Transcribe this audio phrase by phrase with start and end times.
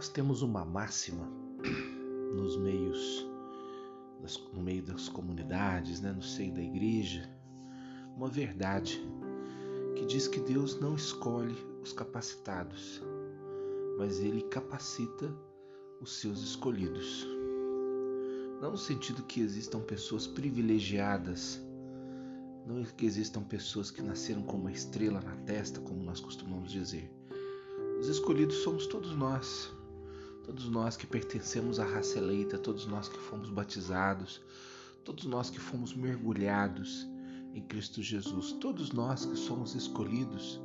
[0.00, 1.28] Nós temos uma máxima
[2.34, 3.28] nos meios,
[4.54, 7.30] no meio das comunidades, né, no seio da igreja,
[8.16, 8.98] uma verdade
[9.94, 13.02] que diz que Deus não escolhe os capacitados,
[13.98, 15.30] mas Ele capacita
[16.00, 17.28] os seus escolhidos.
[18.58, 21.60] Não no sentido que existam pessoas privilegiadas,
[22.66, 27.14] não que existam pessoas que nasceram com uma estrela na testa, como nós costumamos dizer.
[27.98, 29.78] Os escolhidos somos todos nós,
[30.50, 34.42] todos nós que pertencemos à raça eleita, todos nós que fomos batizados,
[35.04, 37.06] todos nós que fomos mergulhados
[37.54, 40.60] em Cristo Jesus, todos nós que somos escolhidos,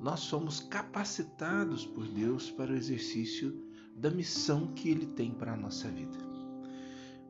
[0.00, 5.56] nós somos capacitados por Deus para o exercício da missão que Ele tem para a
[5.56, 6.18] nossa vida.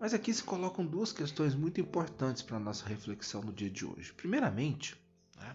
[0.01, 3.85] Mas aqui se colocam duas questões muito importantes para a nossa reflexão no dia de
[3.85, 4.15] hoje.
[4.15, 4.97] Primeiramente,
[5.37, 5.55] né,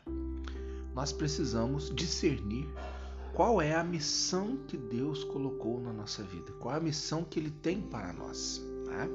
[0.94, 2.68] nós precisamos discernir
[3.34, 7.40] qual é a missão que Deus colocou na nossa vida, qual é a missão que
[7.40, 8.62] Ele tem para nós.
[8.86, 9.10] Né?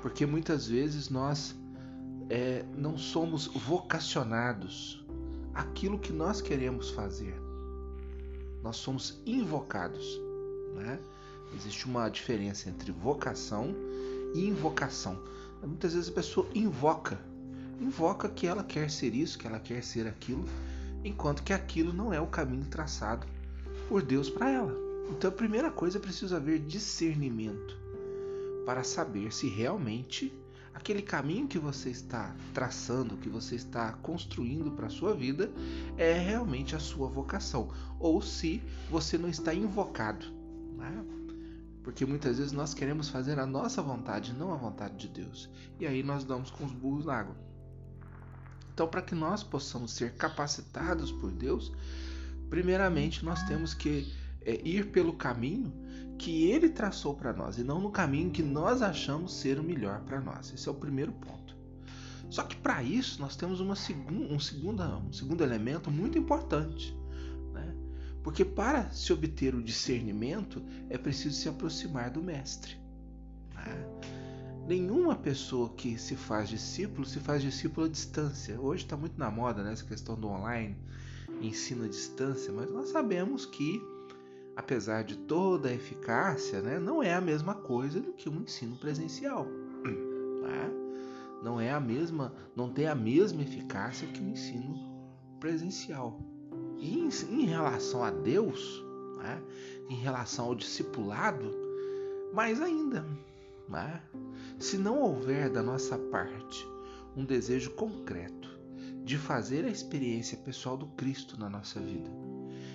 [0.00, 1.54] Porque muitas vezes nós
[2.28, 5.04] é, não somos vocacionados
[5.52, 7.34] aquilo que nós queremos fazer.
[8.62, 10.20] Nós somos invocados.
[10.76, 10.98] Né?
[11.54, 13.74] Existe uma diferença entre vocação
[14.34, 15.18] e invocação.
[15.62, 17.20] Muitas vezes a pessoa invoca,
[17.80, 20.44] invoca que ela quer ser isso, que ela quer ser aquilo,
[21.04, 23.26] enquanto que aquilo não é o caminho traçado
[23.88, 24.74] por Deus para ela.
[25.10, 27.76] Então a primeira coisa é preciso haver discernimento
[28.64, 30.32] para saber se realmente
[30.72, 35.50] aquele caminho que você está traçando, que você está construindo para a sua vida,
[35.96, 40.24] é realmente a sua vocação, ou se você não está invocado.
[40.76, 41.04] Né?
[41.82, 45.86] Porque muitas vezes nós queremos fazer a nossa vontade, não a vontade de Deus, e
[45.86, 47.49] aí nós damos com os burros na água.
[48.80, 51.70] Então, para que nós possamos ser capacitados por Deus,
[52.48, 55.70] primeiramente nós temos que é, ir pelo caminho
[56.16, 60.00] que Ele traçou para nós e não no caminho que nós achamos ser o melhor
[60.00, 60.50] para nós.
[60.54, 61.54] Esse é o primeiro ponto.
[62.30, 66.96] Só que para isso nós temos uma segun, um, segunda, um segundo elemento muito importante.
[67.52, 67.74] Né?
[68.22, 72.78] Porque para se obter o discernimento é preciso se aproximar do Mestre.
[73.54, 73.99] Né?
[74.70, 78.60] Nenhuma pessoa que se faz discípulo se faz discípulo à distância.
[78.60, 80.76] Hoje está muito na moda né, essa questão do online,
[81.42, 83.82] ensino à distância, mas nós sabemos que,
[84.54, 88.76] apesar de toda a eficácia, né, não é a mesma coisa do que um ensino
[88.76, 89.46] presencial.
[90.40, 90.70] Né?
[91.42, 94.74] Não é a mesma, não tem a mesma eficácia que o ensino
[95.38, 96.18] presencial.
[96.78, 98.82] E em, em relação a Deus,
[99.18, 99.42] né,
[99.90, 101.54] em relação ao discipulado,
[102.32, 103.06] mais ainda.
[103.68, 104.00] Né?
[104.60, 106.68] Se não houver da nossa parte
[107.16, 108.50] um desejo concreto
[109.02, 112.10] de fazer a experiência pessoal do Cristo na nossa vida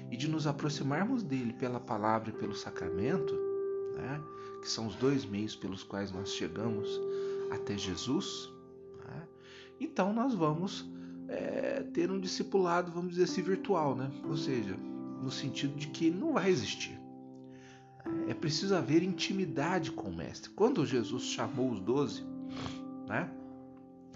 [0.10, 3.36] e de nos aproximarmos dele pela palavra e pelo sacramento,
[3.96, 4.20] né?
[4.64, 6.90] que são os dois meios pelos quais nós chegamos
[7.52, 8.52] até Jesus,
[9.08, 9.28] né?
[9.80, 10.90] então nós vamos
[11.28, 14.10] é, ter um discipulado, vamos dizer assim, virtual, né?
[14.24, 14.76] ou seja,
[15.22, 17.00] no sentido de que ele não vai existir
[18.28, 20.50] é preciso haver intimidade com o Mestre.
[20.52, 22.24] Quando Jesus chamou os doze,
[23.08, 23.30] né,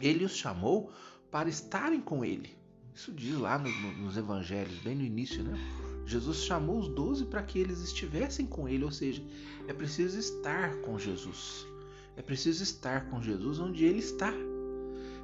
[0.01, 0.91] ele os chamou
[1.31, 2.57] para estarem com ele.
[2.93, 5.57] Isso diz lá no, no, nos evangelhos, bem no início, né?
[6.05, 9.23] Jesus chamou os doze para que eles estivessem com ele, ou seja,
[9.67, 11.67] é preciso estar com Jesus.
[12.17, 14.33] É preciso estar com Jesus onde ele está.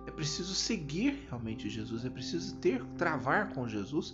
[0.06, 4.14] É preciso seguir realmente Jesus, é preciso ter travar com Jesus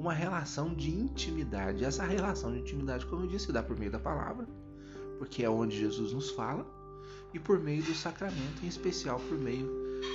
[0.00, 1.84] uma relação de intimidade.
[1.84, 4.48] Essa relação de intimidade, como eu disse, dá por meio da palavra,
[5.18, 6.66] porque é onde Jesus nos fala,
[7.34, 9.68] e por meio do sacramento, em especial por meio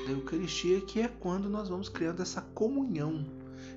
[0.08, 3.28] da Eucaristia, que é quando nós vamos criando essa comunhão,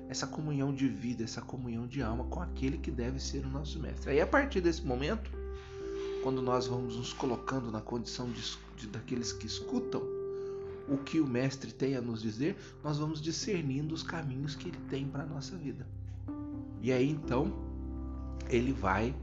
[0.09, 3.79] essa comunhão de vida, essa comunhão de alma com aquele que deve ser o nosso
[3.79, 4.09] mestre.
[4.09, 5.29] Aí a partir desse momento,
[6.23, 10.01] quando nós vamos nos colocando na condição de, de daqueles que escutam
[10.87, 14.79] o que o mestre tem a nos dizer, nós vamos discernindo os caminhos que ele
[14.89, 15.85] tem para a nossa vida.
[16.81, 17.53] E aí então
[18.49, 19.15] ele vai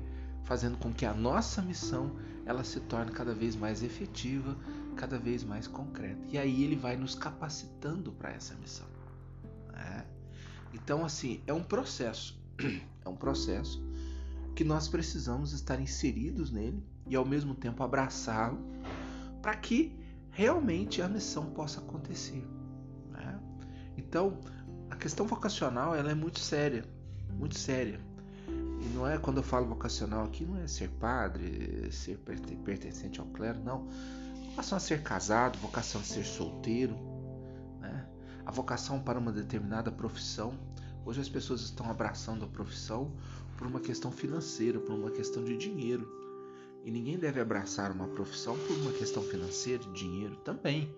[0.44, 4.56] fazendo com que a nossa missão ela se torne cada vez mais efetiva,
[4.94, 6.20] cada vez mais concreta.
[6.30, 8.86] E aí ele vai nos capacitando para essa missão.
[9.72, 10.06] Né?
[10.72, 12.40] Então assim é um processo,
[13.04, 13.84] é um processo
[14.54, 18.58] que nós precisamos estar inseridos nele e ao mesmo tempo abraçá-lo
[19.42, 19.94] para que
[20.30, 22.46] realmente a missão possa acontecer.
[23.10, 23.40] Né?
[23.96, 24.38] Então
[24.88, 26.84] a questão vocacional ela é muito séria
[27.38, 28.00] muito séria.
[28.48, 33.26] E não é quando eu falo vocacional aqui, não é ser padre, ser pertencente ao
[33.26, 33.86] clero, não.
[34.50, 36.96] Vocação a ser casado, vocação a ser solteiro,
[37.80, 38.06] né?
[38.44, 40.58] a vocação para uma determinada profissão,
[41.06, 43.12] Hoje as pessoas estão abraçando a profissão
[43.56, 46.04] por uma questão financeira, por uma questão de dinheiro.
[46.84, 50.92] E ninguém deve abraçar uma profissão por uma questão financeira, dinheiro também,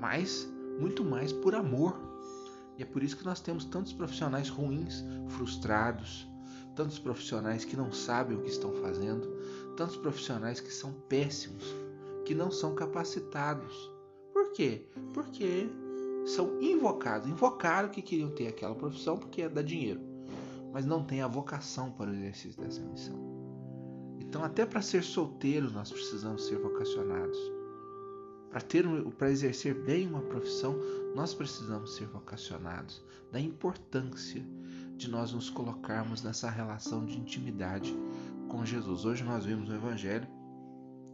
[0.00, 0.50] mas
[0.80, 2.13] muito mais por amor.
[2.78, 6.28] E é por isso que nós temos tantos profissionais ruins, frustrados,
[6.74, 9.28] tantos profissionais que não sabem o que estão fazendo,
[9.76, 11.64] tantos profissionais que são péssimos,
[12.24, 13.92] que não são capacitados.
[14.32, 14.86] Por quê?
[15.12, 15.68] Porque
[16.26, 20.00] são invocados, invocaram que queriam ter aquela profissão porque é dar dinheiro,
[20.72, 23.34] mas não têm a vocação para o exercício dessa missão.
[24.20, 27.38] Então, até para ser solteiro, nós precisamos ser vocacionados.
[28.54, 28.86] Para ter
[29.18, 30.78] para exercer bem uma profissão,
[31.12, 33.02] nós precisamos ser vocacionados.
[33.32, 34.46] Da importância
[34.96, 37.92] de nós nos colocarmos nessa relação de intimidade
[38.46, 39.04] com Jesus.
[39.04, 40.28] Hoje nós vimos no Evangelho,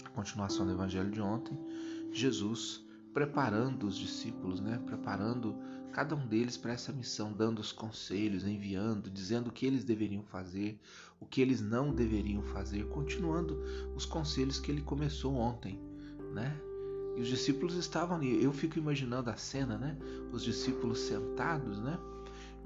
[0.04, 1.58] a continuação do Evangelho de ontem,
[2.12, 4.78] Jesus preparando os discípulos, né?
[4.84, 5.56] preparando
[5.92, 10.22] cada um deles para essa missão, dando os conselhos, enviando, dizendo o que eles deveriam
[10.24, 10.78] fazer,
[11.18, 13.58] o que eles não deveriam fazer, continuando
[13.96, 15.80] os conselhos que ele começou ontem,
[16.34, 16.69] né?
[17.16, 18.42] E os discípulos estavam ali.
[18.42, 19.96] Eu fico imaginando a cena, né?
[20.32, 21.98] Os discípulos sentados, né?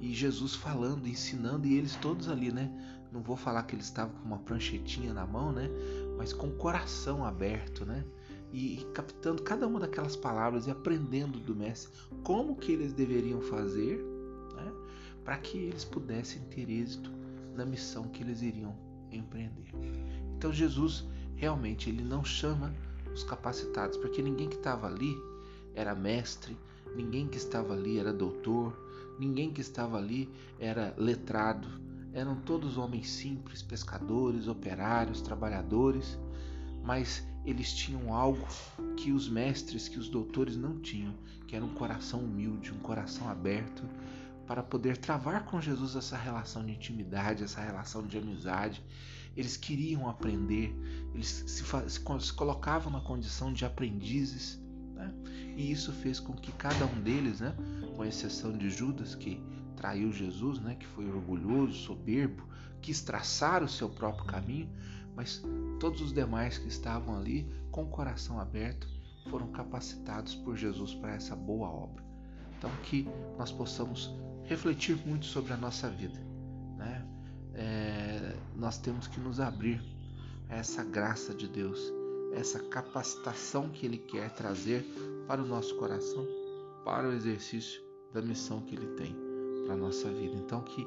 [0.00, 2.70] E Jesus falando, ensinando, e eles todos ali, né?
[3.12, 5.70] Não vou falar que eles estavam com uma pranchetinha na mão, né?
[6.16, 8.04] Mas com o coração aberto, né?
[8.52, 11.92] E, captando cada uma daquelas palavras e aprendendo do mestre
[12.22, 13.98] como que eles deveriam fazer,
[14.54, 14.72] né?
[15.24, 17.10] Para que eles pudessem ter êxito
[17.56, 18.76] na missão que eles iriam
[19.10, 19.72] empreender.
[20.36, 21.04] Então Jesus
[21.36, 22.72] realmente ele não chama
[23.14, 25.16] os capacitados, porque ninguém que estava ali
[25.74, 26.56] era mestre,
[26.94, 28.76] ninguém que estava ali era doutor,
[29.18, 30.28] ninguém que estava ali
[30.58, 31.68] era letrado.
[32.12, 36.18] Eram todos homens simples, pescadores, operários, trabalhadores,
[36.82, 38.46] mas eles tinham algo
[38.96, 41.14] que os mestres, que os doutores não tinham,
[41.46, 43.82] que era um coração humilde, um coração aberto
[44.46, 48.82] para poder travar com Jesus essa relação de intimidade, essa relação de amizade.
[49.36, 50.74] Eles queriam aprender,
[51.14, 54.60] eles se, se, colocavam na condição de aprendizes,
[54.94, 55.12] né?
[55.56, 57.54] e isso fez com que cada um deles, né,
[57.96, 59.42] com exceção de Judas, que
[59.76, 62.48] traiu Jesus, né, que foi orgulhoso, soberbo,
[62.80, 64.70] quis traçar o seu próprio caminho,
[65.16, 65.42] mas
[65.80, 68.88] todos os demais que estavam ali, com o coração aberto,
[69.30, 72.04] foram capacitados por Jesus para essa boa obra.
[72.58, 73.08] Então, que
[73.38, 74.14] nós possamos
[74.44, 76.18] refletir muito sobre a nossa vida.
[76.76, 77.06] Né?
[77.54, 78.13] É,
[78.56, 79.82] nós temos que nos abrir
[80.48, 81.92] a essa graça de Deus,
[82.32, 84.84] essa capacitação que Ele quer trazer
[85.26, 86.26] para o nosso coração,
[86.84, 89.16] para o exercício da missão que Ele tem
[89.64, 90.36] para a nossa vida.
[90.36, 90.86] Então, que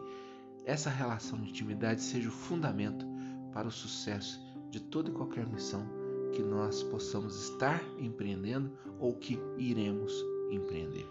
[0.65, 3.05] essa relação de intimidade seja o fundamento
[3.53, 5.87] para o sucesso de toda e qualquer missão
[6.33, 10.13] que nós possamos estar empreendendo ou que iremos
[10.51, 11.07] empreender.